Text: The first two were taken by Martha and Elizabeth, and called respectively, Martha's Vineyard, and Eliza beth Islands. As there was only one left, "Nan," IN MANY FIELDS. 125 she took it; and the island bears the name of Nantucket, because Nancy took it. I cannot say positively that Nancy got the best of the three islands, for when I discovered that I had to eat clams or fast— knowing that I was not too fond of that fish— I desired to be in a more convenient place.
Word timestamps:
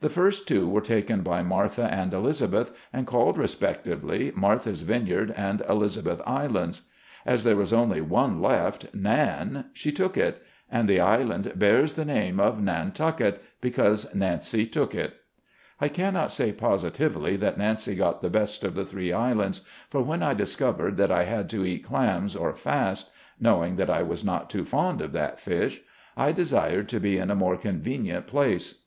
The 0.00 0.08
first 0.08 0.48
two 0.48 0.66
were 0.66 0.80
taken 0.80 1.20
by 1.20 1.42
Martha 1.42 1.84
and 1.92 2.14
Elizabeth, 2.14 2.74
and 2.90 3.06
called 3.06 3.36
respectively, 3.36 4.32
Martha's 4.34 4.80
Vineyard, 4.80 5.30
and 5.36 5.60
Eliza 5.68 6.02
beth 6.02 6.22
Islands. 6.24 6.88
As 7.26 7.44
there 7.44 7.54
was 7.56 7.70
only 7.70 8.00
one 8.00 8.40
left, 8.40 8.84
"Nan," 8.94 8.96
IN 8.96 9.04
MANY 9.04 9.36
FIELDS. 9.36 9.44
125 9.44 9.70
she 9.74 9.92
took 9.92 10.16
it; 10.16 10.42
and 10.72 10.88
the 10.88 11.00
island 11.00 11.52
bears 11.56 11.92
the 11.92 12.06
name 12.06 12.40
of 12.40 12.62
Nantucket, 12.62 13.42
because 13.60 14.14
Nancy 14.14 14.64
took 14.64 14.94
it. 14.94 15.16
I 15.82 15.88
cannot 15.88 16.32
say 16.32 16.50
positively 16.54 17.36
that 17.36 17.58
Nancy 17.58 17.94
got 17.94 18.22
the 18.22 18.30
best 18.30 18.64
of 18.64 18.74
the 18.74 18.86
three 18.86 19.12
islands, 19.12 19.66
for 19.90 20.00
when 20.00 20.22
I 20.22 20.32
discovered 20.32 20.96
that 20.96 21.12
I 21.12 21.24
had 21.24 21.50
to 21.50 21.66
eat 21.66 21.84
clams 21.84 22.34
or 22.34 22.54
fast— 22.54 23.10
knowing 23.38 23.76
that 23.76 23.90
I 23.90 24.02
was 24.02 24.24
not 24.24 24.48
too 24.48 24.64
fond 24.64 25.02
of 25.02 25.12
that 25.12 25.38
fish— 25.38 25.82
I 26.16 26.32
desired 26.32 26.88
to 26.88 27.00
be 27.00 27.18
in 27.18 27.30
a 27.30 27.34
more 27.36 27.58
convenient 27.58 28.26
place. 28.26 28.84